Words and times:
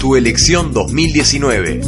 Tu 0.00 0.16
elección 0.16 0.74
2019. 0.74 1.80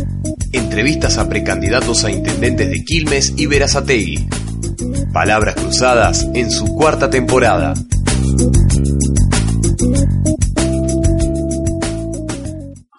Entrevistas 0.52 1.18
a 1.18 1.28
precandidatos 1.28 2.06
a 2.06 2.10
intendentes 2.10 2.70
de 2.70 2.82
Quilmes 2.82 3.34
y 3.36 3.44
Verazategui. 3.44 4.26
Palabras 5.12 5.56
cruzadas 5.56 6.26
en 6.32 6.50
su 6.50 6.64
cuarta 6.64 7.10
temporada. 7.10 7.74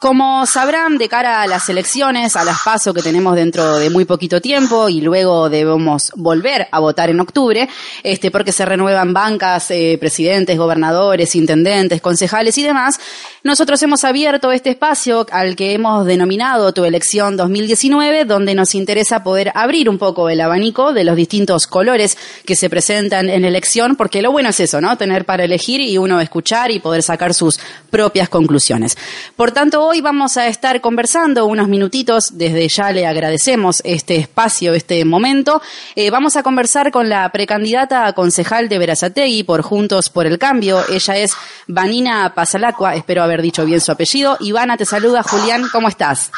Como 0.01 0.47
sabrán, 0.47 0.97
de 0.97 1.07
cara 1.07 1.43
a 1.43 1.47
las 1.47 1.69
elecciones, 1.69 2.35
a 2.35 2.43
las 2.43 2.63
pasos 2.63 2.91
que 2.91 3.03
tenemos 3.03 3.35
dentro 3.35 3.77
de 3.77 3.91
muy 3.91 4.05
poquito 4.05 4.41
tiempo 4.41 4.89
y 4.89 4.99
luego 4.99 5.47
debemos 5.47 6.11
volver 6.15 6.67
a 6.71 6.79
votar 6.79 7.11
en 7.11 7.19
octubre, 7.19 7.69
este, 8.01 8.31
porque 8.31 8.51
se 8.51 8.65
renuevan 8.65 9.13
bancas, 9.13 9.69
eh, 9.69 9.97
presidentes, 9.99 10.57
gobernadores, 10.57 11.35
intendentes, 11.35 12.01
concejales 12.01 12.57
y 12.57 12.63
demás, 12.63 12.99
nosotros 13.43 13.81
hemos 13.81 14.03
abierto 14.03 14.51
este 14.51 14.69
espacio 14.69 15.25
al 15.31 15.55
que 15.55 15.73
hemos 15.73 16.05
denominado 16.05 16.73
Tu 16.73 16.85
elección 16.85 17.37
2019, 17.37 18.25
donde 18.25 18.53
nos 18.53 18.75
interesa 18.75 19.23
poder 19.23 19.51
abrir 19.55 19.89
un 19.89 19.97
poco 19.97 20.29
el 20.29 20.41
abanico 20.41 20.93
de 20.93 21.03
los 21.03 21.15
distintos 21.15 21.65
colores 21.65 22.19
que 22.45 22.55
se 22.55 22.69
presentan 22.69 23.29
en 23.29 23.43
elección, 23.43 23.95
porque 23.95 24.21
lo 24.21 24.31
bueno 24.31 24.49
es 24.49 24.59
eso, 24.59 24.79
¿no? 24.79 24.95
Tener 24.95 25.25
para 25.25 25.43
elegir 25.43 25.81
y 25.81 25.97
uno 25.97 26.21
escuchar 26.21 26.69
y 26.69 26.79
poder 26.79 27.01
sacar 27.01 27.33
sus 27.33 27.59
propias 27.89 28.29
conclusiones. 28.29 28.95
Por 29.35 29.51
tanto, 29.51 29.90
hoy 29.91 29.99
vamos 29.99 30.37
a 30.37 30.47
estar 30.47 30.79
conversando 30.79 31.45
unos 31.47 31.67
minutitos, 31.67 32.37
desde 32.37 32.65
ya 32.69 32.93
le 32.93 33.05
agradecemos 33.05 33.81
este 33.83 34.15
espacio, 34.15 34.73
este 34.73 35.03
momento. 35.03 35.61
Eh, 35.97 36.09
vamos 36.09 36.37
a 36.37 36.43
conversar 36.43 36.91
con 36.91 37.09
la 37.09 37.29
precandidata 37.33 38.05
a 38.05 38.13
concejal 38.13 38.69
de 38.69 38.77
Verazategui 38.77 39.43
por 39.43 39.63
Juntos 39.63 40.09
por 40.09 40.25
el 40.25 40.39
Cambio. 40.39 40.81
Ella 40.87 41.17
es 41.17 41.33
Vanina 41.67 42.33
Pasalacua, 42.33 42.95
espero 42.95 43.21
haber 43.21 43.41
dicho 43.41 43.65
bien 43.65 43.81
su 43.81 43.91
apellido. 43.91 44.37
Ivana 44.39 44.77
te 44.77 44.85
saluda, 44.85 45.23
Julián, 45.23 45.67
¿cómo 45.73 45.89
estás? 45.89 46.31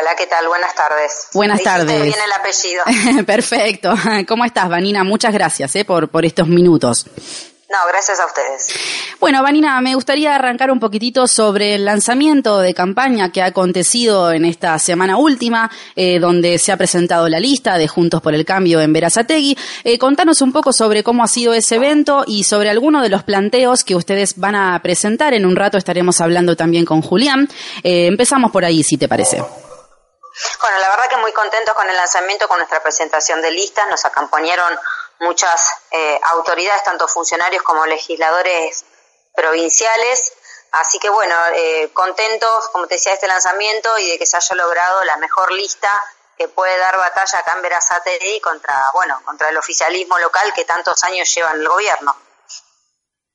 Hola, 0.00 0.16
¿qué 0.16 0.26
tal? 0.26 0.48
Buenas 0.48 0.74
tardes. 0.74 1.28
Buenas 1.34 1.62
tardes. 1.62 2.02
bien 2.02 2.16
el 2.24 2.32
apellido. 2.32 3.26
Perfecto. 3.26 3.94
¿Cómo 4.26 4.46
estás, 4.46 4.70
Vanina? 4.70 5.04
Muchas 5.04 5.34
gracias 5.34 5.76
eh, 5.76 5.84
por, 5.84 6.08
por 6.08 6.24
estos 6.24 6.48
minutos. 6.48 7.04
No, 7.70 7.76
gracias 7.86 8.18
a 8.18 8.24
ustedes. 8.24 8.74
Bueno, 9.20 9.42
Vanina, 9.42 9.78
me 9.82 9.94
gustaría 9.94 10.34
arrancar 10.34 10.70
un 10.70 10.80
poquitito 10.80 11.26
sobre 11.26 11.74
el 11.74 11.84
lanzamiento 11.84 12.60
de 12.60 12.72
campaña 12.72 13.30
que 13.30 13.42
ha 13.42 13.46
acontecido 13.46 14.32
en 14.32 14.46
esta 14.46 14.78
semana 14.78 15.18
última, 15.18 15.70
eh, 15.94 16.18
donde 16.18 16.58
se 16.58 16.72
ha 16.72 16.78
presentado 16.78 17.28
la 17.28 17.38
lista 17.38 17.76
de 17.76 17.86
Juntos 17.86 18.22
por 18.22 18.34
el 18.34 18.46
Cambio 18.46 18.80
en 18.80 18.94
Verazategui. 18.94 19.58
Eh, 19.84 19.98
contanos 19.98 20.40
un 20.40 20.50
poco 20.50 20.72
sobre 20.72 21.04
cómo 21.04 21.22
ha 21.22 21.28
sido 21.28 21.52
ese 21.52 21.74
evento 21.74 22.24
y 22.26 22.44
sobre 22.44 22.70
algunos 22.70 23.02
de 23.02 23.10
los 23.10 23.22
planteos 23.22 23.84
que 23.84 23.96
ustedes 23.96 24.38
van 24.38 24.54
a 24.54 24.80
presentar. 24.82 25.34
En 25.34 25.44
un 25.44 25.54
rato 25.54 25.76
estaremos 25.76 26.22
hablando 26.22 26.56
también 26.56 26.86
con 26.86 27.02
Julián. 27.02 27.50
Eh, 27.84 28.06
empezamos 28.06 28.50
por 28.50 28.64
ahí, 28.64 28.82
si 28.82 28.96
te 28.96 29.08
parece. 29.08 29.36
Bueno, 29.36 30.78
la 30.80 30.88
verdad 30.88 31.04
que 31.10 31.16
muy 31.18 31.32
contentos 31.32 31.74
con 31.74 31.88
el 31.90 31.96
lanzamiento, 31.96 32.48
con 32.48 32.58
nuestra 32.58 32.82
presentación 32.82 33.42
de 33.42 33.50
listas. 33.50 33.86
Nos 33.90 34.04
acompañaron 34.06 34.72
muchas 35.20 35.60
eh, 35.90 36.20
autoridades, 36.34 36.84
tanto 36.84 37.08
funcionarios 37.08 37.62
como 37.62 37.86
legisladores 37.86 38.84
provinciales. 39.34 40.32
Así 40.72 40.98
que 40.98 41.08
bueno, 41.08 41.34
eh, 41.54 41.90
contentos, 41.92 42.68
como 42.72 42.86
te 42.86 42.96
decía, 42.96 43.12
de 43.12 43.16
este 43.16 43.28
lanzamiento 43.28 43.98
y 43.98 44.10
de 44.10 44.18
que 44.18 44.26
se 44.26 44.36
haya 44.36 44.54
logrado 44.56 45.02
la 45.04 45.16
mejor 45.16 45.52
lista 45.52 45.88
que 46.36 46.48
puede 46.48 46.78
dar 46.78 46.96
batalla 46.96 47.38
acá 47.40 47.54
en 47.56 47.62
Verazate 47.62 48.40
contra, 48.42 48.84
bueno, 48.94 49.20
contra 49.24 49.48
el 49.48 49.56
oficialismo 49.56 50.18
local 50.18 50.52
que 50.54 50.64
tantos 50.64 51.02
años 51.04 51.34
lleva 51.34 51.50
en 51.50 51.60
el 51.60 51.68
gobierno. 51.68 52.16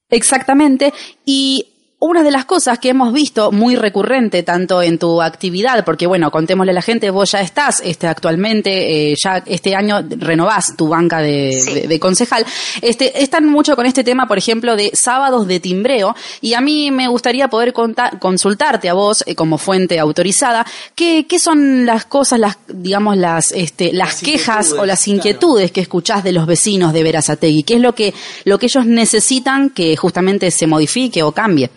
Exactamente. 0.09 0.93
Y 1.25 1.72
una 2.05 2.21
de 2.21 2.31
las 2.31 2.43
cosas 2.43 2.79
que 2.79 2.89
hemos 2.89 3.13
visto 3.13 3.53
muy 3.53 3.77
recurrente 3.77 4.43
tanto 4.43 4.81
en 4.81 4.99
tu 4.99 5.21
actividad, 5.21 5.85
porque 5.85 6.05
bueno, 6.05 6.31
contémosle 6.31 6.71
a 6.71 6.75
la 6.75 6.81
gente, 6.81 7.09
vos 7.09 7.31
ya 7.31 7.39
estás 7.39 7.81
este, 7.81 8.07
actualmente, 8.07 9.11
eh, 9.11 9.15
ya 9.23 9.41
este 9.45 9.73
año 9.73 10.03
renovás 10.17 10.75
tu 10.75 10.89
banca 10.89 11.19
de, 11.19 11.97
concejal, 12.01 12.45
este, 12.81 13.23
están 13.23 13.47
mucho 13.47 13.77
con 13.77 13.85
este 13.85 14.03
tema, 14.03 14.27
por 14.27 14.37
ejemplo, 14.37 14.75
de 14.75 14.91
sábados 14.93 15.47
de 15.47 15.61
timbreo, 15.61 16.13
y 16.41 16.55
a 16.55 16.59
mí 16.59 16.91
me 16.91 17.07
gustaría 17.07 17.47
poder 17.47 17.73
consultarte 18.19 18.89
a 18.89 18.93
vos 18.93 19.23
eh, 19.25 19.33
como 19.33 19.57
fuente 19.57 19.97
autorizada, 19.97 20.65
¿qué, 20.95 21.25
¿qué, 21.25 21.39
son 21.39 21.85
las 21.85 22.03
cosas, 22.03 22.37
las, 22.37 22.57
digamos, 22.67 23.15
las, 23.15 23.53
este, 23.53 23.93
las, 23.93 24.19
quejas 24.19 24.73
o 24.73 24.85
las 24.85 25.07
inquietudes 25.07 25.71
que 25.71 25.79
escuchás 25.79 26.21
de 26.21 26.33
los 26.33 26.47
vecinos 26.47 26.91
de 26.91 27.01
Verazategui? 27.01 27.63
¿Qué 27.63 27.75
es 27.75 27.81
lo 27.81 27.95
que, 27.95 28.13
lo 28.43 28.59
que 28.59 28.65
ellos 28.65 28.85
necesitan 28.85 29.69
que 29.69 29.95
justamente 29.95 30.51
se 30.51 30.67
modifique 30.67 31.23
o 31.23 31.31
cambie? 31.31 31.69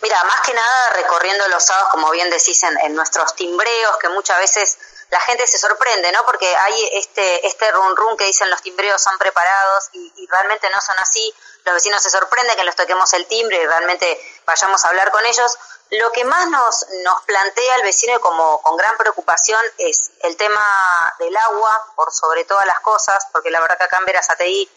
Mira, 0.00 0.22
más 0.24 0.40
que 0.42 0.54
nada 0.54 0.90
recorriendo 0.90 1.48
los 1.48 1.64
sábados, 1.64 1.88
como 1.90 2.10
bien 2.10 2.30
decís, 2.30 2.62
en, 2.62 2.94
nuestros 2.94 3.34
timbreos, 3.34 3.96
que 3.96 4.08
muchas 4.08 4.38
veces 4.38 4.78
la 5.10 5.20
gente 5.20 5.46
se 5.46 5.58
sorprende, 5.58 6.12
¿no? 6.12 6.24
Porque 6.24 6.54
hay 6.54 6.90
este, 6.92 7.46
este 7.46 7.70
run 7.72 7.96
run 7.96 8.16
que 8.16 8.24
dicen 8.24 8.48
los 8.50 8.62
timbreos 8.62 9.02
son 9.02 9.18
preparados 9.18 9.88
y, 9.92 10.26
realmente 10.30 10.70
no 10.70 10.80
son 10.80 10.96
así. 10.98 11.34
Los 11.64 11.74
vecinos 11.74 12.02
se 12.02 12.10
sorprenden 12.10 12.56
que 12.56 12.64
les 12.64 12.76
toquemos 12.76 13.12
el 13.14 13.26
timbre 13.26 13.56
y 13.56 13.66
realmente 13.66 14.40
vayamos 14.46 14.84
a 14.84 14.88
hablar 14.88 15.10
con 15.10 15.24
ellos. 15.26 15.58
Lo 15.90 16.12
que 16.12 16.24
más 16.24 16.46
nos, 16.48 16.86
nos 17.02 17.22
plantea 17.22 17.76
el 17.76 17.82
vecino 17.82 18.20
como 18.20 18.60
con 18.62 18.76
gran 18.76 18.96
preocupación 18.98 19.60
es 19.78 20.10
el 20.20 20.36
tema 20.36 21.14
del 21.18 21.34
agua, 21.36 21.92
por 21.96 22.12
sobre 22.12 22.44
todas 22.44 22.66
las 22.66 22.80
cosas, 22.80 23.26
porque 23.32 23.50
la 23.50 23.60
verdad 23.60 23.78
que 23.78 23.84
acá 23.84 23.98
en 23.98 24.04
Verazatei 24.04 24.70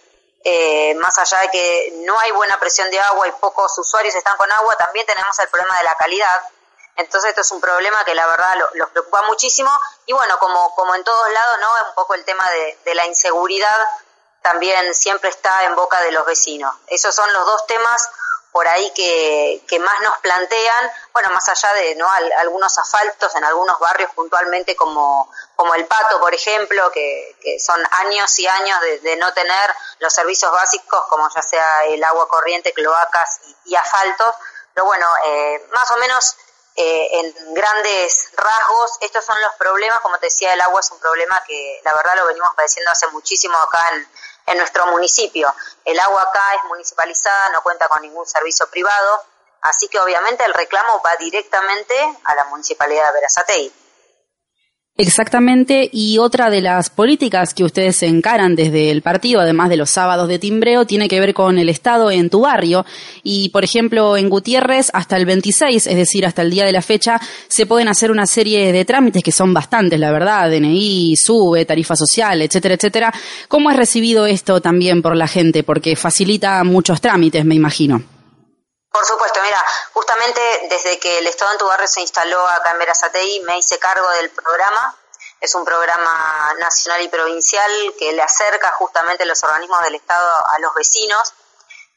eh, 0.44 0.94
más 0.96 1.18
allá 1.18 1.40
de 1.42 1.50
que 1.50 1.94
no 2.06 2.20
hay 2.20 2.32
buena 2.32 2.60
presión 2.60 2.90
de 2.90 3.00
agua 3.00 3.28
y 3.28 3.32
pocos 3.34 3.78
usuarios 3.78 4.16
están 4.16 4.38
con 4.38 4.52
agua, 4.52 4.76
también 4.78 5.06
tenemos 5.06 5.38
el 5.40 5.50
problema 5.50 5.78
de 5.78 5.84
la 5.84 5.96
calidad. 5.96 6.42
Entonces 6.98 7.30
esto 7.30 7.42
es 7.42 7.52
un 7.52 7.62
problema 7.62 8.04
que 8.04 8.14
la 8.14 8.28
verdad 8.28 8.56
los 8.74 8.90
preocupa 8.90 9.22
muchísimo 9.24 9.72
y 10.06 10.14
bueno, 10.14 10.38
como, 10.40 10.76
como 10.76 10.94
en 10.96 11.04
todos 11.04 11.32
lados, 11.32 11.58
¿no? 11.60 11.88
Un 11.90 11.96
poco 11.96 12.14
el 12.16 12.26
tema 12.26 12.50
de, 12.52 12.78
de 12.84 12.96
la 12.96 13.06
inseguridad 13.06 13.88
también 14.42 14.94
siempre 14.94 15.30
está 15.30 15.64
en 15.66 15.76
boca 15.76 16.02
de 16.02 16.12
los 16.12 16.26
vecinos. 16.26 16.76
Esos 16.88 17.14
son 17.14 17.32
los 17.34 17.46
dos 17.46 17.66
temas 17.68 18.10
por 18.52 18.68
ahí 18.68 18.92
que, 18.92 19.64
que, 19.68 19.80
más 19.80 20.02
nos 20.02 20.18
plantean, 20.20 20.92
bueno, 21.14 21.30
más 21.30 21.48
allá 21.48 21.74
de 21.74 21.96
no 21.96 22.08
algunos 22.40 22.78
asfaltos 22.78 23.34
en 23.36 23.44
algunos 23.46 23.80
barrios 23.80 24.12
puntualmente 24.14 24.76
como, 24.76 25.32
como 25.56 25.74
el 25.76 25.86
Pato, 25.86 26.20
por 26.20 26.34
ejemplo, 26.34 26.92
que, 26.92 27.36
que 27.42 27.60
son 27.60 27.82
años 27.92 28.38
y 28.40 28.48
años 28.48 28.78
de, 29.02 29.16
no 29.16 29.32
tener 29.34 29.76
los 30.00 30.14
servicios 30.14 30.52
básicos 30.52 31.02
como 31.08 31.30
ya 31.34 31.42
sea 31.42 31.86
el 31.86 32.04
agua 32.04 32.28
corriente, 32.28 32.74
cloacas 32.74 33.40
y, 33.66 33.76
asfaltos, 33.76 34.36
pero 34.74 34.86
bueno, 34.86 35.08
eh, 35.26 35.68
más 35.74 35.90
o 35.92 35.98
menos 35.98 36.36
eh, 36.76 37.08
en 37.20 37.54
grandes 37.54 38.32
rasgos, 38.34 38.98
estos 39.02 39.24
son 39.24 39.40
los 39.42 39.54
problemas, 39.56 40.00
como 40.00 40.18
te 40.20 40.28
decía, 40.28 40.54
el 40.54 40.62
agua 40.62 40.80
es 40.80 40.92
un 40.92 41.00
problema 41.00 41.42
que 41.46 41.82
la 41.84 41.94
verdad 41.94 42.16
lo 42.18 42.28
venimos 42.28 42.50
padeciendo 42.56 42.92
hace 42.92 43.08
muchísimo 43.08 43.58
acá 43.58 43.90
en, 43.94 44.08
en 44.46 44.58
nuestro 44.58 44.88
municipio. 44.88 45.54
El 45.86 46.00
agua 46.00 46.22
acá 46.22 46.44
es 46.58 46.64
municipalizada, 46.66 47.50
no 47.54 47.62
cuenta 47.62 47.88
con 47.88 48.02
ningún 48.02 48.26
servicio 48.26 48.68
privado, 48.70 49.24
así 49.62 49.88
que 49.88 50.00
obviamente 50.00 50.44
el 50.46 50.54
reclamo 50.54 51.02
va 51.06 51.16
directamente 51.18 51.96
a 52.24 52.36
la 52.36 52.46
municipalidad 52.46 53.08
de 53.08 53.14
Verazatei. 53.14 53.81
Exactamente, 55.02 55.90
y 55.92 56.20
otra 56.20 56.52
de 56.52 56.62
las 56.62 56.92
políticas 56.92 57.56
que 57.56 57.64
ustedes 57.64 58.04
encaran 58.04 58.56
desde 58.56 58.92
el 58.92 59.02
partido, 59.02 59.42
además 59.42 59.70
de 59.70 59.78
los 59.78 59.90
sábados 59.90 60.28
de 60.28 60.38
timbreo, 60.38 60.86
tiene 60.86 61.08
que 61.08 61.20
ver 61.20 61.34
con 61.34 61.58
el 61.58 61.70
Estado 61.70 62.12
en 62.12 62.30
tu 62.30 62.42
barrio. 62.42 62.86
Y, 63.24 63.50
por 63.50 63.64
ejemplo, 63.64 64.16
en 64.16 64.30
Gutiérrez, 64.30 64.92
hasta 64.94 65.18
el 65.18 65.26
26, 65.26 65.88
es 65.88 65.96
decir, 65.96 66.24
hasta 66.24 66.44
el 66.44 66.52
día 66.52 66.66
de 66.66 66.72
la 66.72 66.84
fecha, 66.84 67.20
se 67.48 67.66
pueden 67.66 67.88
hacer 67.88 68.12
una 68.12 68.28
serie 68.28 68.72
de 68.72 68.86
trámites 68.86 69.24
que 69.24 69.32
son 69.32 69.56
bastantes, 69.56 70.00
la 70.00 70.12
verdad, 70.12 70.52
DNI, 70.52 71.16
SUBE, 71.16 71.66
tarifa 71.66 71.96
social, 71.96 72.40
etcétera, 72.44 72.76
etcétera. 72.76 73.12
¿Cómo 73.48 73.72
es 73.72 73.78
recibido 73.78 74.28
esto 74.28 74.62
también 74.62 75.02
por 75.02 75.18
la 75.18 75.28
gente? 75.28 75.64
Porque 75.64 75.96
facilita 75.96 76.64
muchos 76.64 77.02
trámites, 77.02 77.44
me 77.44 77.56
imagino. 77.56 78.21
Por 78.92 79.06
supuesto, 79.06 79.40
mira, 79.42 79.66
justamente 79.94 80.68
desde 80.70 81.00
que 81.00 81.20
el 81.20 81.28
Estado 81.28 81.52
en 81.54 81.58
tu 81.58 81.66
barrio 81.66 81.88
se 81.88 82.02
instaló 82.02 82.46
acá 82.48 82.72
en 82.72 82.80
Verazatei 82.80 83.40
me 83.42 83.58
hice 83.58 83.80
cargo 83.80 84.10
del 84.12 84.30
programa. 84.32 84.98
Es 85.40 85.56
un 85.56 85.64
programa 85.64 86.54
nacional 86.60 87.02
y 87.02 87.08
provincial 87.08 87.72
que 87.98 88.12
le 88.12 88.22
acerca 88.22 88.72
justamente 88.74 89.26
los 89.26 89.44
organismos 89.44 89.82
del 89.84 89.96
Estado 89.96 90.30
a 90.54 90.60
los 90.60 90.74
vecinos. 90.76 91.34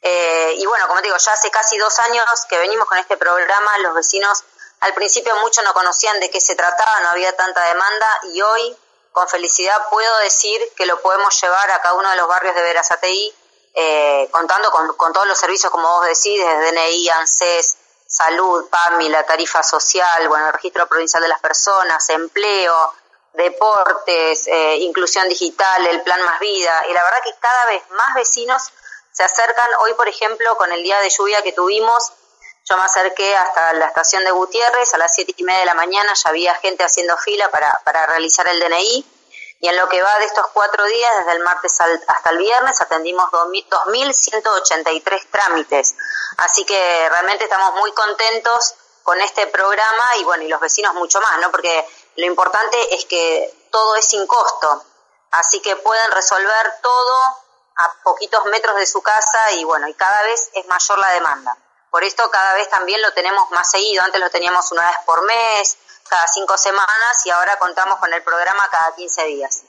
Eh, 0.02 0.54
y 0.56 0.66
bueno, 0.66 0.86
como 0.86 1.00
te 1.00 1.08
digo, 1.08 1.16
ya 1.16 1.32
hace 1.32 1.50
casi 1.50 1.76
dos 1.78 1.98
años 2.00 2.24
que 2.48 2.58
venimos 2.58 2.86
con 2.86 2.98
este 2.98 3.16
programa, 3.16 3.78
los 3.78 3.94
vecinos 3.94 4.44
al 4.80 4.94
principio 4.94 5.34
muchos 5.36 5.64
no 5.64 5.72
conocían 5.72 6.20
de 6.20 6.30
qué 6.30 6.40
se 6.40 6.54
trataba, 6.54 7.00
no 7.00 7.08
había 7.10 7.34
tanta 7.36 7.64
demanda 7.64 8.20
y 8.34 8.42
hoy 8.42 8.76
con 9.12 9.28
felicidad 9.28 9.88
puedo 9.88 10.18
decir 10.18 10.60
que 10.76 10.86
lo 10.86 11.00
podemos 11.00 11.40
llevar 11.40 11.70
a 11.70 11.80
cada 11.80 11.94
uno 11.94 12.10
de 12.10 12.16
los 12.16 12.28
barrios 12.28 12.54
de 12.54 12.62
Verazatei 12.62 13.34
eh, 13.74 14.28
contando 14.30 14.70
con, 14.70 15.12
todos 15.12 15.26
los 15.26 15.38
servicios, 15.38 15.70
como 15.70 15.88
vos 15.88 16.06
decís, 16.06 16.40
desde 16.40 16.72
DNI, 16.72 17.08
ANSES, 17.10 17.76
salud, 18.06 18.68
PAMI, 18.68 19.08
la 19.08 19.24
tarifa 19.24 19.62
social, 19.62 20.28
bueno, 20.28 20.46
el 20.46 20.52
registro 20.52 20.86
provincial 20.86 21.22
de 21.22 21.28
las 21.28 21.40
personas, 21.40 22.08
empleo, 22.10 22.94
deportes, 23.32 24.46
eh, 24.46 24.76
inclusión 24.76 25.28
digital, 25.28 25.86
el 25.86 26.02
plan 26.02 26.22
Más 26.24 26.38
Vida. 26.38 26.84
Y 26.88 26.92
la 26.92 27.02
verdad 27.02 27.18
que 27.24 27.34
cada 27.40 27.64
vez 27.66 27.82
más 27.90 28.14
vecinos 28.14 28.62
se 29.12 29.24
acercan. 29.24 29.68
Hoy, 29.80 29.94
por 29.94 30.08
ejemplo, 30.08 30.56
con 30.56 30.70
el 30.72 30.82
día 30.82 30.98
de 31.00 31.10
lluvia 31.10 31.42
que 31.42 31.52
tuvimos, 31.52 32.12
yo 32.68 32.76
me 32.76 32.84
acerqué 32.84 33.36
hasta 33.36 33.72
la 33.74 33.86
estación 33.86 34.24
de 34.24 34.30
Gutiérrez, 34.30 34.94
a 34.94 34.98
las 34.98 35.14
siete 35.14 35.34
y 35.36 35.44
media 35.44 35.60
de 35.60 35.66
la 35.66 35.74
mañana 35.74 36.14
ya 36.14 36.30
había 36.30 36.54
gente 36.54 36.84
haciendo 36.84 37.16
fila 37.18 37.50
para, 37.50 37.80
para 37.84 38.06
realizar 38.06 38.46
el 38.48 38.60
DNI. 38.60 39.04
Y 39.64 39.68
en 39.68 39.78
lo 39.78 39.88
que 39.88 40.02
va 40.02 40.18
de 40.18 40.26
estos 40.26 40.46
cuatro 40.48 40.84
días, 40.84 41.10
desde 41.20 41.32
el 41.32 41.42
martes 41.42 41.80
hasta 41.80 42.28
el 42.28 42.36
viernes, 42.36 42.82
atendimos 42.82 43.30
2.183 43.30 45.30
trámites. 45.30 45.94
Así 46.36 46.66
que 46.66 47.08
realmente 47.08 47.44
estamos 47.44 47.74
muy 47.76 47.90
contentos 47.92 48.74
con 49.02 49.18
este 49.22 49.46
programa 49.46 50.16
y 50.18 50.24
bueno, 50.24 50.44
y 50.44 50.48
los 50.48 50.60
vecinos 50.60 50.92
mucho 50.92 51.18
más, 51.22 51.40
¿no? 51.40 51.50
Porque 51.50 51.88
lo 52.16 52.26
importante 52.26 52.94
es 52.94 53.06
que 53.06 53.66
todo 53.70 53.96
es 53.96 54.04
sin 54.04 54.26
costo. 54.26 54.84
Así 55.30 55.62
que 55.62 55.76
pueden 55.76 56.10
resolver 56.10 56.74
todo 56.82 57.14
a 57.76 58.02
poquitos 58.02 58.44
metros 58.44 58.76
de 58.76 58.86
su 58.86 59.00
casa 59.00 59.52
y 59.52 59.64
bueno, 59.64 59.88
y 59.88 59.94
cada 59.94 60.24
vez 60.24 60.50
es 60.52 60.66
mayor 60.66 60.98
la 60.98 61.08
demanda. 61.08 61.56
Por 61.88 62.04
esto 62.04 62.30
cada 62.30 62.52
vez 62.52 62.68
también 62.68 63.00
lo 63.00 63.14
tenemos 63.14 63.50
más 63.52 63.70
seguido. 63.70 64.02
Antes 64.02 64.20
lo 64.20 64.28
teníamos 64.28 64.70
una 64.72 64.86
vez 64.86 64.98
por 65.06 65.24
mes, 65.24 65.78
cada 66.08 66.26
cinco 66.32 66.56
semanas 66.56 67.24
y 67.24 67.30
ahora 67.30 67.52
contamos 67.58 67.98
con 67.98 68.12
el 68.12 68.22
programa 68.22 68.62
cada 68.70 68.94
15 68.96 69.26
días. 69.26 69.64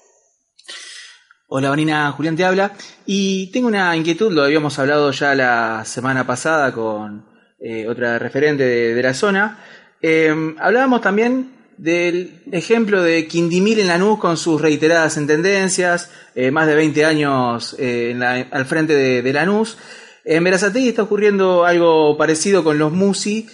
Hola 1.48 1.70
Vanina, 1.70 2.12
Julián 2.12 2.36
te 2.36 2.44
habla 2.44 2.72
y 3.06 3.52
tengo 3.52 3.68
una 3.68 3.96
inquietud, 3.96 4.32
lo 4.32 4.44
habíamos 4.44 4.80
hablado 4.80 5.12
ya 5.12 5.36
la 5.36 5.86
semana 5.86 6.26
pasada 6.26 6.74
con 6.74 7.26
eh, 7.60 7.88
otra 7.88 8.18
referente 8.18 8.64
de, 8.64 9.04
la 9.04 9.14
zona. 9.14 9.64
Em, 10.02 10.56
hablábamos 10.60 11.02
también 11.02 11.56
del 11.78 12.44
ejemplo 12.52 13.04
de 13.04 13.28
Quindimil 13.28 13.80
en 13.80 13.88
Lanús 13.88 14.20
con 14.20 14.38
sus 14.38 14.60
reiteradas 14.60 15.14
sentencias, 15.14 16.10
eh, 16.34 16.52
más 16.52 16.68
de 16.68 16.76
20 16.76 17.06
años 17.06 17.76
eh, 17.78 18.48
al 18.52 18.66
frente 18.66 18.94
de, 18.94 19.22
de 19.22 19.34
Lanús. 19.34 19.78
En 20.24 20.44
Verazategui 20.44 20.90
está 20.90 21.04
ocurriendo 21.04 21.66
algo 21.66 22.18
parecido 22.18 22.64
con 22.64 22.80
los 22.80 22.92
Musi. 22.92 23.48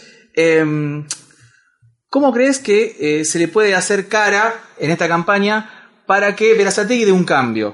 ¿Cómo 2.11 2.33
crees 2.33 2.59
que 2.59 2.97
eh, 2.99 3.23
se 3.23 3.39
le 3.39 3.47
puede 3.47 3.73
hacer 3.73 4.09
cara 4.09 4.67
en 4.77 4.91
esta 4.91 5.07
campaña 5.07 5.87
para 6.05 6.35
que 6.35 6.53
Verazategui 6.55 7.05
dé 7.05 7.13
un 7.13 7.23
cambio? 7.23 7.73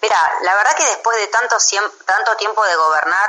Mira, 0.00 0.16
la 0.40 0.54
verdad 0.54 0.74
que 0.74 0.86
después 0.86 1.18
de 1.18 1.26
tanto, 1.26 1.56
tanto 2.06 2.36
tiempo 2.36 2.64
de 2.64 2.76
gobernar, 2.76 3.28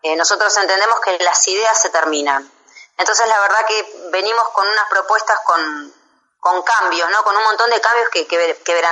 eh, 0.00 0.16
nosotros 0.16 0.56
entendemos 0.56 0.98
que 1.00 1.22
las 1.22 1.46
ideas 1.48 1.78
se 1.82 1.90
terminan. 1.90 2.50
Entonces, 2.96 3.28
la 3.28 3.38
verdad 3.40 3.66
que 3.68 4.08
venimos 4.10 4.48
con 4.54 4.66
unas 4.66 4.88
propuestas 4.88 5.38
con, 5.44 5.94
con 6.40 6.62
cambios, 6.62 7.10
¿no? 7.10 7.22
Con 7.24 7.36
un 7.36 7.42
montón 7.42 7.68
de 7.72 7.82
cambios 7.82 8.08
que, 8.08 8.26
que, 8.26 8.58
que 8.64 8.82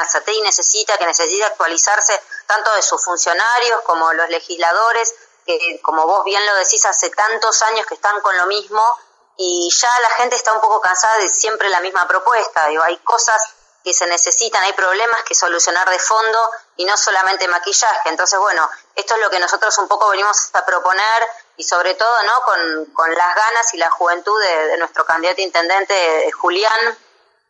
necesita, 0.42 0.98
que 0.98 1.06
necesita 1.06 1.46
actualizarse 1.46 2.20
tanto 2.46 2.74
de 2.74 2.82
sus 2.82 3.02
funcionarios 3.02 3.80
como 3.86 4.12
los 4.12 4.28
legisladores, 4.28 5.14
que 5.46 5.80
como 5.82 6.06
vos 6.06 6.22
bien 6.24 6.44
lo 6.44 6.56
decís, 6.56 6.84
hace 6.84 7.08
tantos 7.08 7.62
años 7.62 7.86
que 7.86 7.94
están 7.94 8.20
con 8.20 8.36
lo 8.36 8.44
mismo 8.44 8.82
y 9.44 9.68
ya 9.70 9.90
la 10.02 10.10
gente 10.10 10.36
está 10.36 10.52
un 10.52 10.60
poco 10.60 10.80
cansada 10.80 11.18
de 11.18 11.28
siempre 11.28 11.68
la 11.68 11.80
misma 11.80 12.06
propuesta. 12.06 12.68
Digo, 12.68 12.84
hay 12.84 12.96
cosas 12.98 13.42
que 13.82 13.92
se 13.92 14.06
necesitan, 14.06 14.62
hay 14.62 14.72
problemas 14.72 15.20
que 15.24 15.34
solucionar 15.34 15.90
de 15.90 15.98
fondo 15.98 16.50
y 16.76 16.84
no 16.84 16.96
solamente 16.96 17.48
maquillaje. 17.48 18.08
Entonces, 18.08 18.38
bueno, 18.38 18.70
esto 18.94 19.16
es 19.16 19.20
lo 19.20 19.30
que 19.30 19.40
nosotros 19.40 19.76
un 19.78 19.88
poco 19.88 20.10
venimos 20.10 20.48
a 20.52 20.64
proponer 20.64 21.26
y 21.56 21.64
sobre 21.64 21.94
todo, 21.94 22.22
¿no? 22.22 22.32
Con, 22.44 22.86
con 22.94 23.12
las 23.12 23.34
ganas 23.34 23.74
y 23.74 23.78
la 23.78 23.90
juventud 23.90 24.40
de, 24.44 24.76
nuestro 24.78 25.04
candidato 25.04 25.40
intendente 25.40 26.30
Julián, 26.40 26.98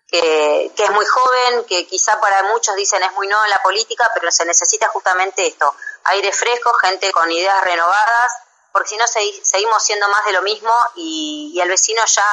que, 0.09 0.73
que, 0.75 0.85
es 0.85 0.91
muy 0.93 1.05
joven, 1.05 1.65
que 1.65 1.87
quizá 1.87 2.19
para 2.21 2.43
muchos 2.45 2.75
dicen 2.75 3.03
es 3.03 3.13
muy 3.13 3.29
nuevo 3.29 3.45
en 3.45 3.51
la 3.51 3.63
política, 3.63 4.11
pero 4.15 4.31
se 4.31 4.47
necesita 4.47 4.89
justamente 4.89 5.47
esto, 5.47 5.75
aire 6.05 6.33
fresco, 6.33 6.73
gente 6.73 7.13
con 7.13 7.31
ideas 7.31 7.63
renovadas 7.65 8.33
porque 8.73 8.91
si 8.91 8.97
no 8.97 9.07
seguimos 9.07 9.83
siendo 9.83 10.09
más 10.09 10.25
de 10.25 10.33
lo 10.33 10.43
mismo 10.43 10.73
y, 10.97 11.59
el 11.63 11.69
vecino 11.69 12.03
ya, 12.05 12.25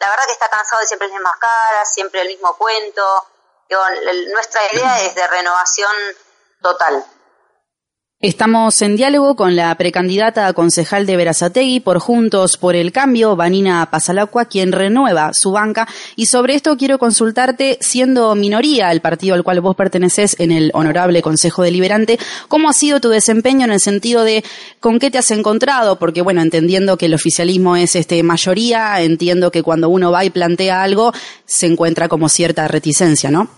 la 0.00 0.10
verdad 0.10 0.24
que 0.26 0.32
está 0.32 0.48
cansado 0.48 0.80
de 0.80 0.86
siempre 0.86 1.08
las 1.08 1.14
mismas 1.14 1.36
caras, 1.38 1.92
siempre 1.92 2.20
el 2.22 2.28
mismo 2.28 2.56
cuento. 2.56 3.26
nuestra 4.32 4.72
idea 4.72 5.00
es 5.04 5.14
de 5.14 5.26
renovación 5.26 5.92
total. 6.62 7.04
Estamos 8.20 8.82
en 8.82 8.96
diálogo 8.96 9.36
con 9.36 9.54
la 9.54 9.72
precandidata 9.76 10.52
concejal 10.52 11.06
de 11.06 11.16
Verazategui 11.16 11.78
por 11.78 12.00
Juntos 12.00 12.56
por 12.56 12.74
el 12.74 12.90
Cambio, 12.90 13.36
Vanina 13.36 13.88
Pasalacua, 13.92 14.46
quien 14.46 14.72
renueva 14.72 15.32
su 15.34 15.52
banca. 15.52 15.86
Y 16.16 16.26
sobre 16.26 16.56
esto 16.56 16.76
quiero 16.76 16.98
consultarte, 16.98 17.78
siendo 17.80 18.34
minoría 18.34 18.90
el 18.90 19.00
partido 19.00 19.36
al 19.36 19.44
cual 19.44 19.60
vos 19.60 19.76
perteneces 19.76 20.34
en 20.40 20.50
el 20.50 20.72
Honorable 20.74 21.22
Consejo 21.22 21.62
Deliberante, 21.62 22.18
¿cómo 22.48 22.68
ha 22.68 22.72
sido 22.72 23.00
tu 23.00 23.08
desempeño 23.08 23.66
en 23.66 23.70
el 23.70 23.78
sentido 23.78 24.24
de 24.24 24.42
con 24.80 24.98
qué 24.98 25.12
te 25.12 25.18
has 25.18 25.30
encontrado? 25.30 26.00
Porque, 26.00 26.20
bueno, 26.20 26.42
entendiendo 26.42 26.98
que 26.98 27.06
el 27.06 27.14
oficialismo 27.14 27.76
es 27.76 27.94
este 27.94 28.20
mayoría, 28.24 29.00
entiendo 29.00 29.52
que 29.52 29.62
cuando 29.62 29.90
uno 29.90 30.10
va 30.10 30.24
y 30.24 30.30
plantea 30.30 30.82
algo, 30.82 31.12
se 31.46 31.66
encuentra 31.66 32.08
como 32.08 32.28
cierta 32.28 32.66
reticencia, 32.66 33.30
¿no? 33.30 33.48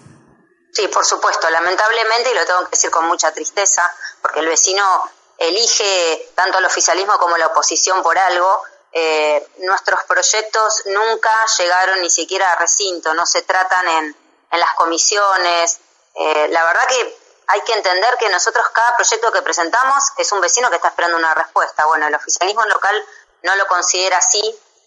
Sí, 0.72 0.86
por 0.88 1.04
supuesto, 1.04 1.50
lamentablemente, 1.50 2.30
y 2.30 2.34
lo 2.34 2.46
tengo 2.46 2.64
que 2.64 2.70
decir 2.70 2.90
con 2.90 3.06
mucha 3.06 3.32
tristeza, 3.32 3.90
porque 4.22 4.40
el 4.40 4.46
vecino 4.46 5.10
elige 5.38 6.30
tanto 6.34 6.58
al 6.58 6.64
oficialismo 6.64 7.18
como 7.18 7.36
la 7.36 7.48
oposición 7.48 8.02
por 8.02 8.16
algo, 8.16 8.62
eh, 8.92 9.48
nuestros 9.58 10.02
proyectos 10.04 10.82
nunca 10.86 11.30
llegaron 11.58 12.00
ni 12.00 12.10
siquiera 12.10 12.52
a 12.52 12.56
recinto, 12.56 13.14
no 13.14 13.24
se 13.26 13.42
tratan 13.42 13.88
en, 13.88 14.16
en 14.50 14.60
las 14.60 14.74
comisiones. 14.74 15.80
Eh, 16.14 16.48
la 16.50 16.64
verdad 16.64 16.86
que 16.88 17.18
hay 17.46 17.60
que 17.62 17.72
entender 17.72 18.16
que 18.18 18.28
nosotros 18.28 18.68
cada 18.70 18.96
proyecto 18.96 19.32
que 19.32 19.42
presentamos 19.42 20.04
es 20.18 20.30
un 20.32 20.40
vecino 20.40 20.68
que 20.70 20.76
está 20.76 20.88
esperando 20.88 21.16
una 21.16 21.34
respuesta. 21.34 21.86
Bueno, 21.86 22.06
el 22.06 22.14
oficialismo 22.14 22.64
local 22.66 23.04
no 23.42 23.56
lo 23.56 23.66
considera 23.66 24.18
así, 24.18 24.42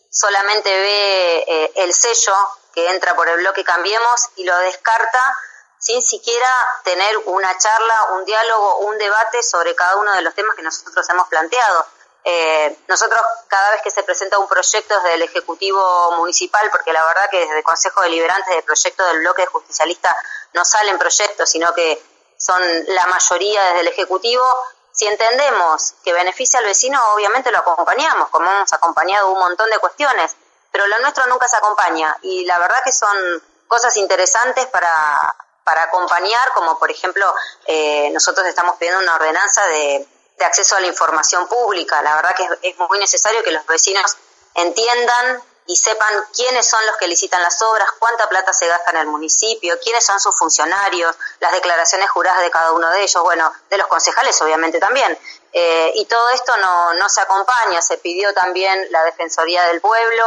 solamente 0.10 0.70
ve 0.70 1.46
eh, 1.48 1.72
el 1.76 1.94
sello 1.94 2.34
que 2.74 2.90
entra 2.90 3.16
por 3.16 3.28
el 3.28 3.38
bloque 3.38 3.64
Cambiemos 3.64 4.30
y 4.36 4.44
lo 4.44 4.56
descarta 4.60 5.38
sin 5.84 6.02
siquiera 6.02 6.48
tener 6.86 7.18
una 7.26 7.58
charla, 7.58 7.94
un 8.14 8.24
diálogo, 8.24 8.78
un 8.78 8.98
debate 8.98 9.44
sobre 9.44 9.76
cada 9.76 9.98
uno 9.98 10.14
de 10.14 10.22
los 10.22 10.34
temas 10.34 10.56
que 10.56 10.62
nosotros 10.62 11.08
hemos 11.10 11.28
planteado. 11.28 11.86
Eh, 12.24 12.80
nosotros 12.88 13.20
cada 13.50 13.72
vez 13.72 13.82
que 13.82 13.92
se 13.92 14.02
presenta 14.04 14.40
un 14.40 14.48
proyecto 14.48 14.96
desde 14.96 15.16
el 15.16 15.24
Ejecutivo 15.24 16.12
Municipal, 16.14 16.70
porque 16.72 16.94
la 16.94 17.06
verdad 17.06 17.30
que 17.30 17.40
desde 17.40 17.58
el 17.58 17.64
Consejo 17.66 18.02
Deliberante 18.02 18.54
de 18.54 18.64
proyectos 18.64 19.06
del 19.08 19.20
bloque 19.20 19.46
justicialista 19.48 20.16
no 20.54 20.64
salen 20.64 20.98
proyectos, 20.98 21.50
sino 21.50 21.74
que 21.74 22.02
son 22.38 22.62
la 22.88 23.06
mayoría 23.08 23.62
desde 23.66 23.82
el 23.82 23.88
Ejecutivo, 23.90 24.46
si 24.94 25.06
entendemos 25.06 25.96
que 26.06 26.14
beneficia 26.14 26.60
al 26.60 26.66
vecino, 26.66 26.98
obviamente 27.14 27.52
lo 27.52 27.58
acompañamos, 27.58 28.30
como 28.30 28.50
hemos 28.50 28.72
acompañado 28.72 29.32
un 29.32 29.40
montón 29.40 29.70
de 29.70 29.80
cuestiones, 29.80 30.34
pero 30.72 30.88
lo 30.88 31.00
nuestro 31.00 31.28
nunca 31.28 31.50
se 31.50 31.58
acompaña 31.58 32.16
y 32.22 32.46
la 32.46 32.58
verdad 32.58 32.82
que 32.86 32.94
son 32.94 33.44
cosas 33.68 33.98
interesantes 33.98 34.66
para, 34.68 35.36
para 35.64 35.84
acompañar, 35.84 36.52
como 36.54 36.78
por 36.78 36.92
ejemplo 36.92 37.34
eh, 37.66 38.10
nosotros 38.12 38.46
estamos 38.48 38.78
pidiendo 38.78 39.02
una 39.02 39.16
ordenanza 39.16 39.66
de, 39.68 40.08
acceso 40.44 40.76
a 40.76 40.82
la 40.82 40.88
información 40.88 41.48
pública. 41.48 42.02
La 42.02 42.16
verdad 42.16 42.36
que 42.36 42.46
es, 42.68 42.78
muy 42.78 43.00
necesario 43.00 43.42
que 43.44 43.52
los 43.52 43.66
vecinos 43.66 44.18
entiendan 44.56 45.42
y 45.68 45.78
sepan 45.78 46.10
quiénes 46.36 46.70
son 46.70 46.86
los 46.86 46.98
que 46.98 47.08
licitan 47.08 47.42
las 47.42 47.62
obras, 47.62 47.88
cuánta 47.98 48.28
plata 48.28 48.52
se 48.52 48.68
gasta 48.68 48.92
en 48.92 48.98
el 48.98 49.08
municipio, 49.08 49.80
quiénes 49.82 50.06
son 50.06 50.20
sus 50.20 50.38
funcionarios, 50.38 51.16
las 51.40 51.54
declaraciones 51.54 52.10
juradas 52.10 52.42
de 52.42 52.52
cada 52.52 52.74
uno 52.74 52.90
de 52.90 53.04
ellos, 53.04 53.24
bueno, 53.24 53.54
de 53.70 53.78
los 53.78 53.88
concejales 53.88 54.42
obviamente 54.42 54.80
también. 54.82 55.18
Eh, 55.54 55.94
y 55.96 56.06
todo 56.08 56.30
esto 56.32 56.58
no, 56.58 56.94
no 56.96 57.08
se 57.08 57.22
acompaña, 57.22 57.82
se 57.82 57.98
pidió 58.00 58.34
también 58.34 58.86
la 58.92 59.06
Defensoría 59.06 59.64
del 59.68 59.80
Pueblo, 59.80 60.26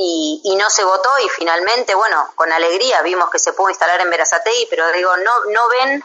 y, 0.00 0.54
no 0.56 0.70
se 0.70 0.84
votó 0.84 1.10
y 1.24 1.28
finalmente, 1.28 1.94
bueno, 1.94 2.30
con 2.36 2.52
alegría 2.52 3.02
vimos 3.02 3.30
que 3.30 3.38
se 3.38 3.52
pudo 3.52 3.70
instalar 3.70 4.00
en 4.00 4.10
Verazatei, 4.10 4.66
pero 4.70 4.90
digo, 4.92 5.10
no, 5.16 5.52
no 5.52 5.60
ven 5.68 6.04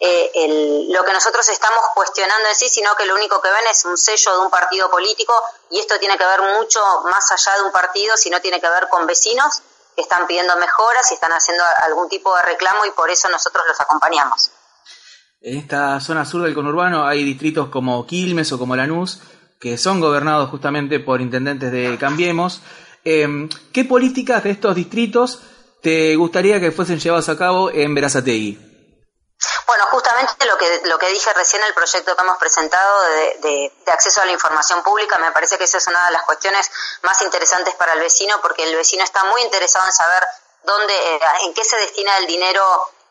eh, 0.00 0.30
el, 0.34 0.92
lo 0.92 1.04
que 1.04 1.12
nosotros 1.12 1.48
estamos 1.48 1.80
cuestionando 1.94 2.48
en 2.48 2.54
sí, 2.56 2.68
sino 2.68 2.94
que 2.96 3.06
lo 3.06 3.14
único 3.14 3.40
que 3.40 3.48
ven 3.48 3.66
es 3.70 3.84
un 3.84 3.96
sello 3.96 4.32
de 4.32 4.38
un 4.44 4.50
partido 4.50 4.90
político 4.90 5.32
y 5.70 5.78
esto 5.78 5.98
tiene 6.00 6.18
que 6.18 6.26
ver 6.26 6.40
mucho 6.58 6.80
más 7.04 7.30
allá 7.30 7.58
de 7.58 7.62
un 7.66 7.72
partido, 7.72 8.16
sino 8.16 8.40
tiene 8.40 8.60
que 8.60 8.68
ver 8.68 8.88
con 8.88 9.06
vecinos 9.06 9.62
que 9.94 10.02
están 10.02 10.26
pidiendo 10.26 10.56
mejoras 10.56 11.10
y 11.12 11.14
están 11.14 11.32
haciendo 11.32 11.62
algún 11.86 12.08
tipo 12.08 12.34
de 12.34 12.42
reclamo 12.42 12.84
y 12.86 12.90
por 12.90 13.10
eso 13.10 13.28
nosotros 13.28 13.64
los 13.68 13.80
acompañamos. 13.80 14.50
En 15.40 15.56
esta 15.56 16.00
zona 16.00 16.24
sur 16.24 16.42
del 16.42 16.54
conurbano 16.54 17.06
hay 17.06 17.22
distritos 17.22 17.68
como 17.68 18.04
Quilmes 18.06 18.50
o 18.52 18.58
como 18.58 18.74
Lanús 18.74 19.20
que 19.60 19.76
son 19.76 20.00
gobernados 20.00 20.48
justamente 20.48 21.00
por 21.00 21.20
intendentes 21.20 21.70
de 21.70 21.98
Cambiemos. 21.98 22.62
Em, 23.04 23.48
¿Qué 23.72 23.84
políticas 23.84 24.44
de 24.44 24.50
estos 24.50 24.74
distritos 24.74 25.40
te 25.82 26.14
gustaría 26.16 26.60
que 26.60 26.70
fuesen 26.70 27.00
llevadas 27.00 27.28
a 27.28 27.36
cabo 27.38 27.70
en 27.70 27.94
Verazategui? 27.94 28.70
Bueno, 29.66 29.84
justamente 29.90 30.44
lo 30.44 30.58
que, 30.58 30.82
lo 30.84 30.98
que 30.98 31.08
dije 31.08 31.32
recién, 31.32 31.62
el 31.62 31.72
proyecto 31.72 32.14
que 32.14 32.22
hemos 32.22 32.36
presentado 32.38 33.02
de, 33.40 33.72
acceso 33.86 34.20
a 34.20 34.26
la 34.26 34.32
información 34.32 34.82
pública, 34.82 35.18
me 35.18 35.32
parece 35.32 35.56
que 35.56 35.64
esa 35.64 35.78
es 35.78 35.86
una 35.86 36.04
de 36.06 36.12
las 36.12 36.22
cuestiones 36.24 36.70
más 37.02 37.20
interesantes 37.22 37.74
para 37.74 37.94
el 37.94 38.00
vecino, 38.00 38.34
porque 38.42 38.64
el 38.64 38.76
vecino 38.76 39.02
está 39.02 39.24
muy 39.24 39.42
interesado 39.42 39.86
en 39.86 39.92
saber 39.92 40.22
dónde, 40.64 40.94
eh, 40.94 41.20
en 41.44 41.54
qué 41.54 41.64
se 41.64 41.76
destina 41.78 42.16
el 42.18 42.26
dinero 42.26 42.62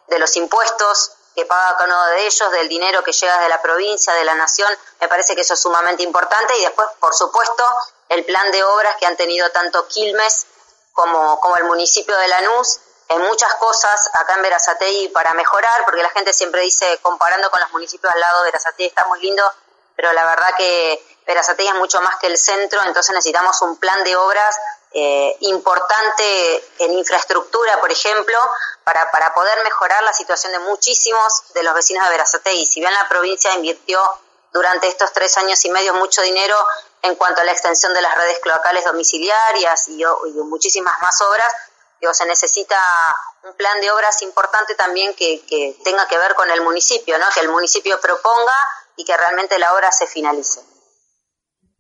de 0.08 0.20
los 0.20 0.36
impuestos, 0.36 1.14
que 1.36 1.46
paga 1.46 1.78
cada 1.78 1.86
uno 1.86 2.06
de 2.08 2.28
ellos, 2.28 2.52
del 2.52 2.68
dinero 2.68 3.04
que 3.04 3.14
llega 3.14 3.40
de 3.40 3.50
la 3.50 3.62
provincia, 3.62 4.14
de 4.14 4.24
la 4.24 4.36
nación, 4.36 4.72
me 5.00 5.08
parece 5.08 5.36
que 5.36 5.42
eso 5.42 5.54
es 5.54 5.62
sumamente 5.62 6.04
importante 6.04 6.58
y 6.58 6.62
después, 6.62 6.88
por 7.00 7.16
supuesto, 7.16 7.64
el 8.10 8.26
plan 8.26 8.52
de 8.52 8.64
obras 8.64 8.96
que 9.00 9.06
han 9.06 9.16
tenido 9.16 9.50
tanto 9.52 9.88
Quilmes 9.88 10.48
como, 10.94 11.40
como 11.40 11.56
el 11.58 11.64
municipio 11.66 12.16
de 12.18 12.28
Lanús, 12.28 12.80
en 13.10 13.22
muchas 13.22 13.54
cosas 13.56 14.10
acá 14.14 14.36
en 14.36 14.44
Verazatei 14.44 15.10
para 15.10 15.34
mejorar, 15.34 15.86
porque 15.86 16.02
la 16.02 16.10
gente 16.10 16.34
siempre 16.34 16.62
dice, 16.62 17.00
comparando 17.02 17.50
con 17.50 17.60
los 17.60 17.72
municipios 17.72 18.14
al 18.14 18.20
lado, 18.20 18.44
Verazatei 18.44 18.88
está 18.88 19.06
muy 19.08 19.20
lindo, 19.22 19.44
pero 19.96 20.14
la 20.14 20.26
verdad 20.26 20.54
que 20.58 21.04
Verazatei 21.26 21.68
es 21.68 21.76
mucho 21.76 22.00
más 22.02 22.18
que 22.18 22.28
el 22.28 22.38
centro, 22.38 22.80
entonces 22.86 23.14
necesitamos 23.14 23.62
un 23.62 23.78
plan 23.78 24.04
de 24.04 24.16
obras 24.16 24.56
eh, 24.92 25.38
importante 25.42 26.64
en 26.80 26.94
infraestructura, 26.94 27.80
por 27.80 27.92
ejemplo, 27.92 28.38
para, 28.84 29.10
para 29.12 29.34
poder 29.34 29.64
mejorar 29.64 30.04
la 30.04 30.14
situación 30.14 30.52
de 30.52 30.60
muchísimos 30.60 31.54
de 31.54 31.64
los 31.64 31.74
vecinos 31.74 32.04
de 32.06 32.12
Verazatei. 32.12 32.66
Si 32.66 32.80
bien 32.80 32.94
la 32.94 33.08
provincia 33.08 33.54
invirtió 33.54 34.02
durante 34.52 34.88
estos 34.88 35.12
tres 35.14 35.38
años 35.38 35.64
y 35.66 35.70
medio 35.70 35.94
mucho 35.96 36.22
dinero 36.22 36.56
en 37.02 37.16
cuanto 37.16 37.42
a 37.42 37.44
la 37.44 37.52
extensión 37.52 37.94
de 37.94 38.02
las 38.02 38.16
redes 38.16 38.40
cloacales 38.40 38.86
domiciliarias 38.86 39.88
y, 39.90 40.04
muchísimas 40.44 41.00
más 41.02 41.22
obras, 41.22 41.54
digo, 42.02 42.14
se 42.14 42.26
necesita 42.26 42.78
un 43.44 43.54
plan 43.54 43.80
de 43.80 43.92
obras 43.92 44.22
importante 44.22 44.76
también 44.76 45.14
que, 45.16 45.46
que 45.46 45.78
tenga 45.84 46.08
que 46.08 46.18
ver 46.18 46.36
con 46.36 46.50
el 46.52 46.62
municipio, 46.62 47.18
¿no? 47.18 47.26
que 47.34 47.40
el 47.42 47.50
municipio 47.50 48.00
proponga 48.02 48.70
y 48.96 49.06
que 49.06 49.16
realmente 49.16 49.58
la 49.60 49.74
obra 49.74 49.92
se 49.92 50.08
finalice. 50.08 50.62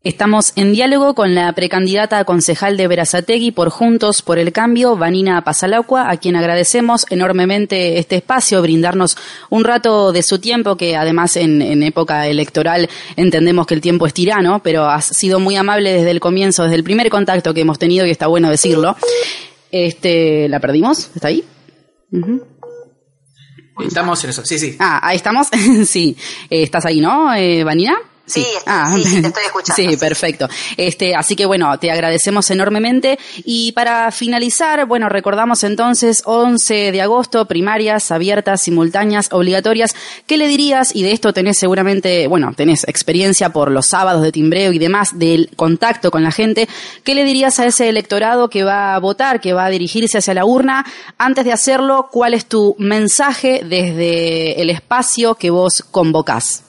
Estamos 0.01 0.53
en 0.55 0.71
diálogo 0.71 1.13
con 1.13 1.35
la 1.35 1.51
precandidata 1.51 2.19
a 2.19 2.23
concejal 2.23 2.77
de 2.77 2.87
Verazategui 2.87 3.51
por 3.51 3.69
Juntos 3.69 4.21
por 4.21 4.39
el 4.39 4.53
Cambio, 4.53 4.95
Vanina 4.95 5.43
Pasalacua, 5.43 6.09
a 6.09 6.15
quien 6.15 6.37
agradecemos 6.37 7.05
enormemente 7.09 7.99
este 7.99 8.15
espacio, 8.15 8.61
brindarnos 8.61 9.17
un 9.49 9.65
rato 9.65 10.13
de 10.13 10.23
su 10.23 10.39
tiempo, 10.39 10.77
que 10.77 10.95
además 10.95 11.35
en, 11.35 11.83
época 11.83 12.27
electoral 12.27 12.89
entendemos 13.17 13.67
que 13.67 13.73
el 13.73 13.81
tiempo 13.81 14.07
es 14.07 14.13
tirano, 14.13 14.61
pero 14.63 14.85
has 14.85 15.03
sido 15.03 15.41
muy 15.41 15.57
amable 15.57 15.91
desde 15.91 16.11
el 16.11 16.21
comienzo, 16.21 16.63
desde 16.63 16.77
el 16.77 16.85
primer 16.85 17.09
contacto 17.09 17.53
que 17.53 17.59
hemos 17.59 17.77
tenido, 17.77 18.05
y 18.05 18.11
está 18.11 18.27
bueno 18.27 18.49
decirlo. 18.49 18.95
Este, 19.69 20.47
¿La 20.47 20.61
perdimos? 20.61 21.09
¿Está 21.13 21.27
ahí? 21.27 21.43
Estamos 23.85 24.23
en 24.23 24.29
eso, 24.29 24.45
sí, 24.45 24.57
sí. 24.59 24.77
Ah, 24.79 25.01
ahí 25.03 25.17
estamos, 25.17 25.49
sí. 25.85 26.15
Eh, 26.49 26.63
¿Estás 26.63 26.85
ahí, 26.85 27.01
no, 27.01 27.35
eh, 27.35 27.65
Vanina? 27.65 27.97
Sí, 28.29 28.45
ah, 28.65 28.95
sí, 28.95 29.21
te 29.21 29.27
estoy 29.27 29.43
escuchando. 29.45 29.91
Sí, 29.91 29.97
perfecto. 29.97 30.47
Este, 30.77 31.15
así 31.15 31.35
que 31.35 31.45
bueno, 31.45 31.77
te 31.79 31.91
agradecemos 31.91 32.49
enormemente. 32.51 33.17
Y 33.43 33.71
para 33.71 34.11
finalizar, 34.11 34.85
bueno, 34.85 35.09
recordamos 35.09 35.63
entonces 35.63 36.21
11 36.25 36.91
de 36.91 37.01
agosto, 37.01 37.45
primarias 37.45 38.11
abiertas, 38.11 38.61
simultáneas, 38.61 39.29
obligatorias. 39.31 39.95
¿Qué 40.27 40.37
le 40.37 40.47
dirías? 40.47 40.95
Y 40.95 41.03
de 41.03 41.11
esto 41.11 41.33
tenés 41.33 41.57
seguramente, 41.57 42.27
bueno, 42.27 42.53
tenés 42.55 42.87
experiencia 42.87 43.51
por 43.51 43.71
los 43.71 43.87
sábados 43.87 44.21
de 44.21 44.31
timbreo 44.31 44.71
y 44.71 44.79
demás, 44.79 45.17
del 45.17 45.49
contacto 45.55 46.11
con 46.11 46.23
la 46.23 46.31
gente. 46.31 46.69
¿Qué 47.03 47.15
le 47.15 47.23
dirías 47.23 47.59
a 47.59 47.65
ese 47.65 47.89
electorado 47.89 48.49
que 48.49 48.63
va 48.63 48.95
a 48.95 48.99
votar, 48.99 49.41
que 49.41 49.53
va 49.53 49.65
a 49.65 49.69
dirigirse 49.69 50.19
hacia 50.19 50.33
la 50.33 50.45
urna? 50.45 50.85
Antes 51.17 51.45
de 51.45 51.51
hacerlo, 51.51 52.09
¿cuál 52.11 52.33
es 52.33 52.45
tu 52.45 52.75
mensaje 52.77 53.61
desde 53.65 54.61
el 54.61 54.69
espacio 54.69 55.35
que 55.35 55.49
vos 55.49 55.83
convocás? 55.89 56.68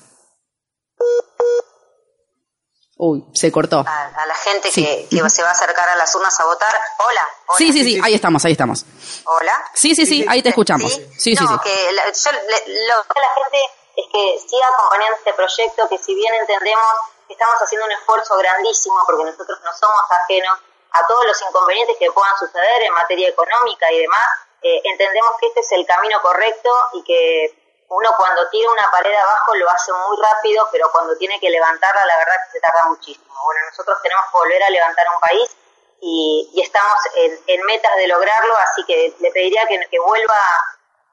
Uy, 3.03 3.25
se 3.33 3.51
cortó. 3.51 3.79
A, 3.81 4.27
la 4.27 4.35
gente 4.35 4.71
que, 4.71 5.09
se 5.09 5.43
va 5.43 5.49
a 5.49 5.53
acercar 5.53 5.89
a 5.89 5.97
las 5.97 6.15
urnas 6.15 6.39
a 6.39 6.45
votar. 6.45 6.69
Hola. 6.99 7.29
sí, 7.57 7.73
sí, 7.73 7.83
sí, 7.83 8.01
ahí 8.05 8.13
estamos, 8.13 8.45
ahí 8.45 8.53
estamos. 8.53 8.85
Hola. 9.25 9.57
Sí, 9.73 9.95
sí, 9.95 10.05
sí, 10.05 10.27
ahí 10.29 10.43
te 10.43 10.51
escuchamos. 10.51 10.93
Sí, 10.93 11.35
sí, 11.35 11.35
sí. 11.35 11.55
Que 11.65 11.93
la, 11.93 12.05
yo, 12.05 12.31
lo 12.31 13.03
que 13.09 13.21
la 13.21 13.35
gente 13.41 13.59
es 13.97 14.07
que 14.13 14.39
siga 14.47 14.67
acompañando 14.69 15.17
este 15.17 15.33
proyecto, 15.33 15.89
que 15.89 15.97
si 15.97 16.15
bien 16.15 16.35
entendemos 16.35 16.85
que 17.27 17.33
estamos 17.33 17.57
haciendo 17.63 17.87
un 17.87 17.93
esfuerzo 17.93 18.37
grandísimo, 18.37 18.97
porque 19.07 19.25
nosotros 19.25 19.59
no 19.65 19.73
somos 19.73 20.03
ajenos 20.11 20.59
a 20.93 21.07
todos 21.07 21.25
los 21.25 21.41
inconvenientes 21.41 21.97
que 21.99 22.13
puedan 22.13 22.37
suceder 22.37 22.83
en 22.83 22.93
materia 22.93 23.31
económica 23.31 23.91
y 23.93 24.01
demás, 24.01 24.29
eh, 24.61 24.83
entendemos 24.85 25.31
que 25.41 25.47
este 25.47 25.61
es 25.61 25.73
el 25.73 25.87
camino 25.87 26.21
correcto 26.21 26.69
y 26.93 27.03
que 27.05 27.60
uno 27.91 28.15
cuando 28.17 28.49
tira 28.51 28.71
una 28.71 28.89
pared 28.93 29.15
abajo 29.15 29.55
lo 29.57 29.69
hace 29.69 29.93
muy 29.93 30.17
rápido, 30.23 30.69
pero 30.71 30.91
cuando 30.93 31.17
tiene 31.17 31.41
que 31.41 31.51
levantarla, 31.51 32.07
la 32.07 32.17
verdad 32.19 32.35
que 32.47 32.53
se 32.53 32.61
tarda 32.61 32.85
muchísimo. 32.85 33.35
Bueno, 33.45 33.61
nosotros 33.69 33.99
tenemos 34.01 34.25
que 34.27 34.39
volver 34.39 34.63
a 34.63 34.71
levantar 34.71 35.07
un 35.13 35.21
país 35.21 35.57
y, 36.01 36.63
estamos 36.63 36.99
en, 37.17 37.63
metas 37.65 37.97
de 37.97 38.07
lograrlo, 38.07 38.57
así 38.59 38.85
que 38.85 39.15
le 39.19 39.33
pediría 39.33 39.67
que, 39.67 39.99
vuelva 39.99 40.39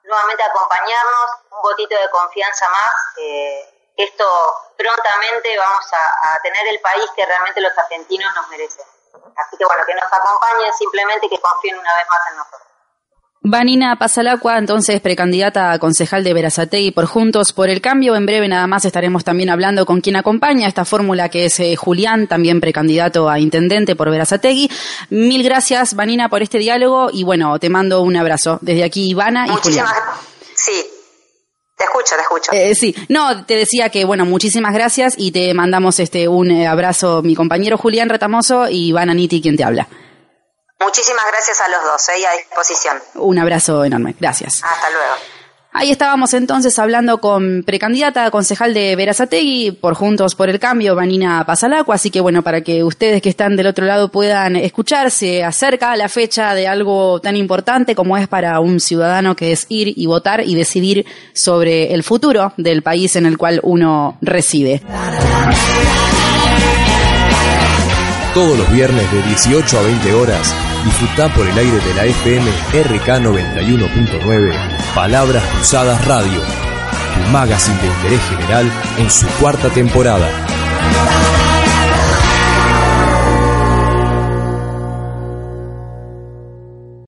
nuevamente 0.03 0.43
a 0.43 0.47
acompañarnos, 0.47 1.31
un 1.49 1.61
botito 1.63 1.97
de 1.97 2.09
confianza 2.11 2.69
más, 2.69 3.17
eh, 3.17 3.93
esto 3.97 4.25
prontamente 4.77 5.57
vamos 5.57 5.85
a, 5.91 6.35
a 6.35 6.41
tener 6.43 6.67
el 6.67 6.79
país 6.81 7.09
que 7.15 7.25
realmente 7.25 7.59
los 7.59 7.75
argentinos 7.75 8.33
nos 8.35 8.47
merecen. 8.49 8.85
Así 9.35 9.57
que 9.57 9.65
bueno, 9.65 9.83
que 9.83 9.95
nos 9.95 10.13
acompañen, 10.13 10.71
simplemente 10.73 11.27
que 11.27 11.41
confíen 11.41 11.79
una 11.79 11.95
vez 11.95 12.07
más 12.07 12.21
en 12.29 12.37
nosotros. 12.37 12.66
Vanina 13.49 13.97
Pasalacua, 13.97 14.57
entonces 14.57 14.99
precandidata 14.99 15.71
a 15.71 15.79
concejal 15.79 16.21
de 16.25 16.33
Verazategui 16.33 16.91
por 16.91 17.05
Juntos 17.05 17.53
por 17.53 17.69
el 17.69 17.79
Cambio. 17.79 18.17
En 18.17 18.25
breve 18.25 18.49
nada 18.49 18.67
más 18.67 18.83
estaremos 18.83 19.23
también 19.23 19.49
hablando 19.49 19.85
con 19.85 20.01
quien 20.01 20.17
acompaña 20.17 20.67
esta 20.67 20.83
fórmula 20.83 21.29
que 21.29 21.45
es 21.45 21.57
eh, 21.61 21.77
Julián, 21.77 22.27
también 22.27 22.59
precandidato 22.59 23.29
a 23.29 23.39
intendente 23.39 23.95
por 23.95 24.11
Verazategui. 24.11 24.69
Mil 25.11 25.43
gracias, 25.43 25.95
Vanina, 25.95 26.27
por 26.27 26.41
este 26.41 26.57
diálogo 26.57 27.09
y 27.13 27.23
bueno, 27.23 27.57
te 27.57 27.69
mando 27.69 28.01
un 28.01 28.17
abrazo 28.17 28.59
desde 28.61 28.83
aquí, 28.83 29.11
Ivana 29.11 29.47
y 29.47 29.51
Julián. 29.51 29.85
Sí, 30.53 30.85
te 31.77 31.85
escucho, 31.85 32.15
te 32.15 32.21
escucho. 32.21 32.51
Eh, 32.51 32.75
sí, 32.75 32.93
no, 33.07 33.45
te 33.45 33.55
decía 33.55 33.87
que, 33.87 34.03
bueno, 34.03 34.25
muchísimas 34.25 34.73
gracias 34.73 35.13
y 35.15 35.31
te 35.31 35.53
mandamos 35.53 36.01
este 36.01 36.27
un 36.27 36.51
eh, 36.51 36.67
abrazo, 36.67 37.21
mi 37.21 37.33
compañero 37.33 37.77
Julián 37.77 38.09
Retamoso 38.09 38.67
y 38.67 38.87
Ivana 38.87 39.13
Niti, 39.13 39.41
quien 39.41 39.55
te 39.55 39.63
habla. 39.63 39.87
Muchísimas 40.79 41.23
gracias 41.31 41.59
a 41.61 41.67
los 41.69 41.83
dos, 41.83 42.09
¿eh? 42.09 42.27
a 42.27 42.37
disposición. 42.37 43.01
Un 43.15 43.39
abrazo 43.39 43.83
enorme, 43.83 44.15
gracias. 44.19 44.61
Hasta 44.63 44.89
luego. 44.89 45.15
Ahí 45.79 45.91
estábamos 45.91 46.33
entonces 46.33 46.79
hablando 46.79 47.19
con 47.19 47.61
precandidata 47.63 48.31
concejal 48.31 48.73
de 48.73 48.95
Verazategui 48.95 49.73
por 49.73 49.93
Juntos 49.93 50.33
por 50.33 50.49
el 50.49 50.59
Cambio, 50.59 50.95
Vanina 50.95 51.45
Pasalacua, 51.45 51.95
así 51.95 52.09
que 52.09 52.19
bueno, 52.19 52.41
para 52.41 52.61
que 52.61 52.83
ustedes 52.83 53.21
que 53.21 53.29
están 53.29 53.55
del 53.55 53.67
otro 53.67 53.85
lado 53.85 54.09
puedan 54.09 54.55
escucharse 54.55 55.43
acerca 55.43 55.91
a 55.91 55.95
la 55.95 56.09
fecha 56.09 56.55
de 56.55 56.67
algo 56.67 57.21
tan 57.21 57.35
importante 57.35 57.93
como 57.93 58.17
es 58.17 58.27
para 58.27 58.59
un 58.59 58.79
ciudadano 58.79 59.35
que 59.35 59.51
es 59.51 59.67
ir 59.69 59.93
y 59.95 60.07
votar 60.07 60.41
y 60.41 60.55
decidir 60.55 61.05
sobre 61.33 61.93
el 61.93 62.01
futuro 62.01 62.53
del 62.57 62.81
país 62.81 63.15
en 63.15 63.27
el 63.27 63.37
cual 63.37 63.59
uno 63.61 64.17
reside 64.21 64.81
todos 68.37 68.55
los 68.55 68.71
viernes 68.71 69.11
de 69.11 69.23
18 69.23 69.79
a 69.79 69.81
20 69.81 70.13
horas, 70.13 70.53
disfruta 70.85 71.27
por 71.33 71.47
el 71.47 71.57
aire 71.57 71.79
de 71.79 71.93
la 71.95 72.05
FM 72.05 72.51
RK 72.83 73.07
91.9 73.23 74.93
Palabras 74.93 75.43
Cruzadas 75.55 76.05
Radio, 76.05 76.39
tu 77.15 77.31
magazine 77.31 77.81
de 77.81 77.87
interés 77.87 78.21
general 78.29 78.71
en 78.99 79.09
su 79.09 79.25
cuarta 79.39 79.69
temporada. 79.69 80.29